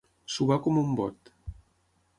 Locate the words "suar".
0.35-0.57